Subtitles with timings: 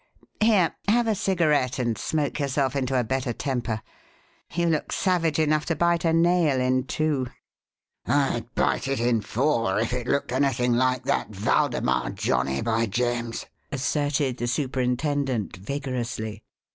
[0.41, 3.83] Here have a cigarette and smoke yourself into a better temper.
[4.51, 7.27] You look savage enough to bite a nail in two."
[8.07, 13.45] "I'd bite it in four if it looked anything like that Waldemar johnnie, by James!"
[13.71, 16.43] asserted the superintendent, vigorously.